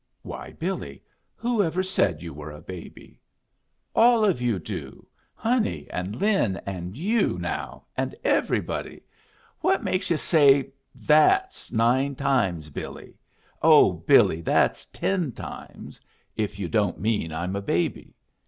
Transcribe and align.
"Why, 0.23 0.51
Billy, 0.53 1.03
who 1.35 1.61
ever 1.61 1.83
said 1.83 2.23
you 2.23 2.33
were 2.33 2.49
a 2.51 2.59
baby?" 2.59 3.19
"All 3.95 4.25
of 4.25 4.41
you 4.41 4.57
do. 4.57 5.05
Honey, 5.35 5.85
and 5.91 6.15
Lin, 6.15 6.57
and 6.65 6.97
you, 6.97 7.37
now, 7.37 7.85
and 7.95 8.15
everybody. 8.23 9.03
What 9.59 9.83
makes 9.83 10.09
you 10.09 10.17
say 10.17 10.71
'that's 10.95 11.71
nine 11.71 12.15
times, 12.15 12.71
Billy; 12.71 13.15
oh, 13.61 13.93
Billy, 13.93 14.41
that's 14.41 14.87
ten 14.87 15.33
times,' 15.33 16.01
if 16.35 16.57
you 16.57 16.67
don't 16.67 16.99
mean 16.99 17.31
I'm 17.31 17.55
a 17.55 17.61
baby? 17.61 18.15